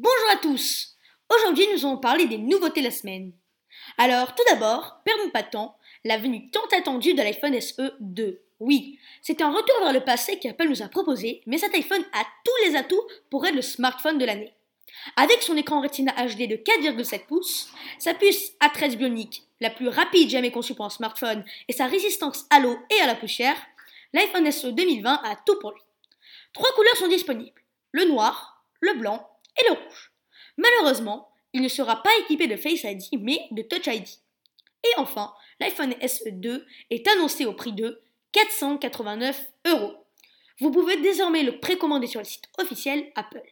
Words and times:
Bonjour 0.00 0.30
à 0.30 0.36
tous 0.36 0.94
Aujourd'hui 1.28 1.66
nous 1.72 1.84
allons 1.84 1.96
parler 1.96 2.26
des 2.26 2.38
nouveautés 2.38 2.82
de 2.82 2.86
la 2.86 2.92
semaine. 2.92 3.32
Alors 3.96 4.32
tout 4.32 4.44
d'abord, 4.48 5.00
perdons 5.04 5.30
pas 5.30 5.42
de 5.42 5.50
temps, 5.50 5.76
la 6.04 6.18
venue 6.18 6.52
tant 6.52 6.64
attendue 6.70 7.14
de 7.14 7.20
l'iPhone 7.20 7.60
SE 7.60 7.94
2. 7.98 8.40
Oui, 8.60 9.00
c'est 9.22 9.42
un 9.42 9.50
retour 9.50 9.74
vers 9.82 9.92
le 9.92 10.04
passé 10.04 10.38
qu'Apple 10.38 10.68
nous 10.68 10.82
a 10.82 10.88
proposé, 10.88 11.42
mais 11.46 11.58
cet 11.58 11.74
iPhone 11.74 12.04
a 12.12 12.22
tous 12.44 12.68
les 12.68 12.76
atouts 12.76 13.02
pour 13.28 13.44
être 13.44 13.56
le 13.56 13.62
smartphone 13.62 14.18
de 14.18 14.24
l'année. 14.24 14.54
Avec 15.16 15.42
son 15.42 15.56
écran 15.56 15.80
Retina 15.80 16.12
HD 16.12 16.46
de 16.46 16.54
4,7 16.54 17.26
pouces, 17.26 17.68
sa 17.98 18.14
puce 18.14 18.52
A13 18.60 18.94
bionique, 18.94 19.48
la 19.60 19.70
plus 19.70 19.88
rapide 19.88 20.30
jamais 20.30 20.52
conçue 20.52 20.76
pour 20.76 20.84
un 20.84 20.90
smartphone, 20.90 21.44
et 21.66 21.72
sa 21.72 21.86
résistance 21.86 22.46
à 22.50 22.60
l'eau 22.60 22.78
et 22.96 23.00
à 23.00 23.08
la 23.08 23.16
poussière, 23.16 23.60
l'iPhone 24.12 24.48
SE 24.52 24.68
2020 24.68 25.22
a 25.24 25.34
tout 25.44 25.58
pour 25.58 25.72
lui. 25.72 25.82
Trois 26.52 26.72
couleurs 26.74 26.96
sont 26.96 27.08
disponibles 27.08 27.60
le 27.90 28.04
noir, 28.04 28.64
le 28.80 28.94
blanc 28.94 29.28
et 29.58 29.68
le 29.68 29.74
rouge. 29.74 30.12
Malheureusement, 30.56 31.30
il 31.52 31.62
ne 31.62 31.68
sera 31.68 32.02
pas 32.02 32.10
équipé 32.20 32.46
de 32.46 32.56
Face 32.56 32.84
ID 32.84 33.20
mais 33.20 33.40
de 33.50 33.62
Touch 33.62 33.86
ID. 33.86 34.06
Et 34.84 34.98
enfin, 34.98 35.32
l'iPhone 35.60 35.94
SE 36.06 36.30
2 36.30 36.66
est 36.90 37.08
annoncé 37.08 37.46
au 37.46 37.52
prix 37.52 37.72
de 37.72 38.00
489 38.32 39.52
euros. 39.66 39.94
Vous 40.60 40.70
pouvez 40.70 40.96
désormais 41.00 41.42
le 41.42 41.58
précommander 41.60 42.06
sur 42.06 42.20
le 42.20 42.26
site 42.26 42.44
officiel 42.58 43.10
Apple. 43.14 43.42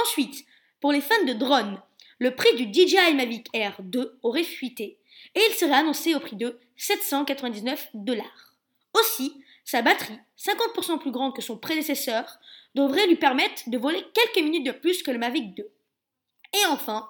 Ensuite, 0.00 0.44
pour 0.80 0.92
les 0.92 1.00
fans 1.00 1.24
de 1.26 1.32
drones, 1.32 1.80
le 2.18 2.34
prix 2.34 2.54
du 2.54 2.72
DJI 2.72 3.14
Mavic 3.14 3.48
Air 3.52 3.76
2 3.80 4.18
aurait 4.22 4.44
fuité 4.44 4.98
et 5.34 5.40
il 5.48 5.54
serait 5.54 5.74
annoncé 5.74 6.14
au 6.14 6.20
prix 6.20 6.36
de 6.36 6.58
799 6.76 7.88
dollars. 7.94 8.54
Aussi, 8.94 9.42
sa 9.64 9.82
batterie, 9.82 10.18
50% 10.38 10.98
plus 10.98 11.10
grande 11.10 11.34
que 11.34 11.42
son 11.42 11.56
prédécesseur, 11.56 12.38
devrait 12.74 13.06
lui 13.06 13.16
permettre 13.16 13.62
de 13.68 13.78
voler 13.78 14.04
quelques 14.14 14.44
minutes 14.44 14.66
de 14.66 14.72
plus 14.72 15.02
que 15.02 15.10
le 15.10 15.18
Mavic 15.18 15.54
2. 15.54 15.62
Et 15.62 16.66
enfin, 16.68 17.08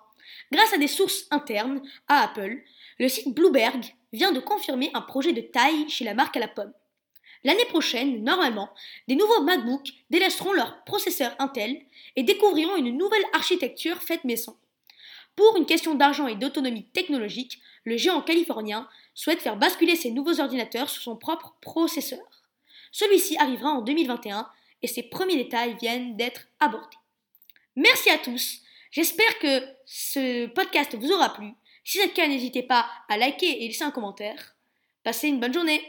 grâce 0.51 0.73
à 0.73 0.79
des 0.79 0.88
sources 0.88 1.27
internes 1.30 1.83
à 2.09 2.23
Apple, 2.23 2.62
le 2.99 3.09
site 3.09 3.35
Bloomberg 3.35 3.85
vient 4.12 4.32
de 4.32 4.40
confirmer 4.40 4.90
un 4.95 5.01
projet 5.01 5.32
de 5.32 5.40
taille 5.40 5.88
chez 5.88 6.04
la 6.04 6.15
marque 6.15 6.37
à 6.37 6.40
la 6.40 6.49
pomme. 6.49 6.73
L'année 7.45 7.65
prochaine, 7.65 8.23
normalement, 8.23 8.71
des 9.09 9.16
nouveaux 9.16 9.43
MacBook 9.43 9.88
délaisseront 10.10 10.52
leur 10.52 10.84
processeur 10.84 11.34
Intel 11.40 11.82
et 12.15 12.23
découvriront 12.23 12.77
une 12.77 12.96
nouvelle 12.96 13.24
architecture 13.32 14.01
faite 14.01 14.23
maison. 14.24 14.57
Pour 15.34 15.57
une 15.57 15.66
question 15.66 15.95
d'argent 15.95 16.29
et 16.29 16.37
d'autonomie 16.37 16.87
technologique, 16.90 17.60
le 17.84 17.96
géant 17.96 18.23
californien 18.23 18.88
souhaite 19.15 19.40
faire 19.40 19.57
basculer 19.57 19.96
ses 19.96 20.12
nouveaux 20.12 20.40
ordinateurs 20.40 20.88
sur 20.88 21.02
son 21.02 21.16
propre 21.16 21.57
processeur. 21.60 22.41
Celui-ci 22.93 23.37
arrivera 23.38 23.71
en 23.71 23.80
2021 23.80 24.48
et 24.82 24.87
ses 24.87 25.02
premiers 25.02 25.37
détails 25.37 25.76
viennent 25.80 26.16
d'être 26.16 26.43
abordés. 26.60 26.96
Merci 27.74 28.10
à 28.10 28.18
tous. 28.18 28.60
J'espère 28.90 29.38
que 29.38 29.65
ce 29.87 30.46
podcast 30.46 30.95
vous 30.95 31.10
aura 31.10 31.32
plu. 31.32 31.54
Si 31.84 31.99
c'est 31.99 32.07
le 32.07 32.12
cas, 32.12 32.29
n'hésitez 32.29 32.62
pas 32.62 32.87
à 33.09 33.16
liker 33.16 33.65
et 33.65 33.66
laisser 33.66 33.84
un 33.84 33.90
commentaire. 33.90 34.54
Passez 35.02 35.29
une 35.29 35.40
bonne 35.40 35.54
journée. 35.54 35.82